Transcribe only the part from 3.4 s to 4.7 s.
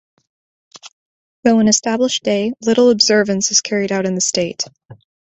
is carried out in the state.